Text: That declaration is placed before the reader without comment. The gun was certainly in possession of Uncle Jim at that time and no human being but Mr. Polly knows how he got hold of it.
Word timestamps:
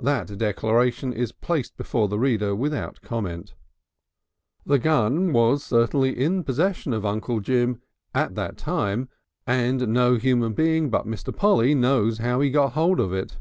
That 0.00 0.26
declaration 0.36 1.14
is 1.14 1.32
placed 1.32 1.78
before 1.78 2.06
the 2.06 2.18
reader 2.18 2.54
without 2.54 3.00
comment. 3.00 3.54
The 4.66 4.78
gun 4.78 5.32
was 5.32 5.64
certainly 5.64 6.10
in 6.20 6.44
possession 6.44 6.92
of 6.92 7.06
Uncle 7.06 7.40
Jim 7.40 7.80
at 8.14 8.34
that 8.34 8.58
time 8.58 9.08
and 9.46 9.88
no 9.88 10.16
human 10.16 10.52
being 10.52 10.90
but 10.90 11.06
Mr. 11.06 11.34
Polly 11.34 11.74
knows 11.74 12.18
how 12.18 12.42
he 12.42 12.50
got 12.50 12.72
hold 12.74 13.00
of 13.00 13.14
it. 13.14 13.38